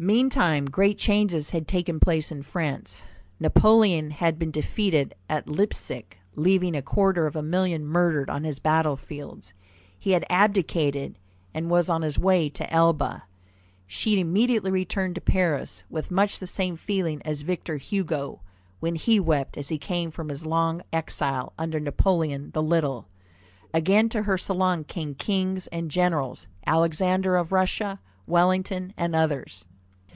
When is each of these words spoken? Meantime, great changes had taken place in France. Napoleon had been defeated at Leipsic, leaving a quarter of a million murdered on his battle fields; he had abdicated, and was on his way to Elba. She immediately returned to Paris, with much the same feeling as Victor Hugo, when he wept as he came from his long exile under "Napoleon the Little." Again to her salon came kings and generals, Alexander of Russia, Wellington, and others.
Meantime, 0.00 0.66
great 0.66 0.96
changes 0.96 1.50
had 1.50 1.66
taken 1.66 1.98
place 1.98 2.30
in 2.30 2.40
France. 2.40 3.02
Napoleon 3.40 4.12
had 4.12 4.38
been 4.38 4.52
defeated 4.52 5.12
at 5.28 5.48
Leipsic, 5.48 6.16
leaving 6.36 6.76
a 6.76 6.82
quarter 6.82 7.26
of 7.26 7.34
a 7.34 7.42
million 7.42 7.84
murdered 7.84 8.30
on 8.30 8.44
his 8.44 8.60
battle 8.60 8.94
fields; 8.96 9.52
he 9.98 10.12
had 10.12 10.24
abdicated, 10.30 11.18
and 11.52 11.68
was 11.68 11.90
on 11.90 12.02
his 12.02 12.16
way 12.16 12.48
to 12.48 12.72
Elba. 12.72 13.24
She 13.88 14.20
immediately 14.20 14.70
returned 14.70 15.16
to 15.16 15.20
Paris, 15.20 15.82
with 15.90 16.12
much 16.12 16.38
the 16.38 16.46
same 16.46 16.76
feeling 16.76 17.20
as 17.24 17.42
Victor 17.42 17.76
Hugo, 17.76 18.40
when 18.78 18.94
he 18.94 19.18
wept 19.18 19.58
as 19.58 19.66
he 19.68 19.78
came 19.78 20.12
from 20.12 20.28
his 20.28 20.46
long 20.46 20.80
exile 20.92 21.52
under 21.58 21.80
"Napoleon 21.80 22.52
the 22.52 22.62
Little." 22.62 23.08
Again 23.74 24.08
to 24.10 24.22
her 24.22 24.38
salon 24.38 24.84
came 24.84 25.16
kings 25.16 25.66
and 25.72 25.90
generals, 25.90 26.46
Alexander 26.68 27.34
of 27.34 27.50
Russia, 27.50 27.98
Wellington, 28.28 28.94
and 28.96 29.16
others. 29.16 29.64